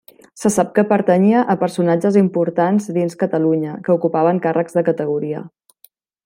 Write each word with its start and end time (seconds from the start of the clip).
Se 0.43 0.49
sap 0.53 0.69
que 0.77 0.83
pertanyia 0.91 1.43
a 1.53 1.55
personatges 1.63 2.17
importants 2.21 2.89
dins 2.97 3.19
Catalunya, 3.25 3.77
que 3.89 3.95
ocupaven 3.97 4.41
càrrecs 4.47 4.79
de 4.79 4.85
categoria. 4.89 5.45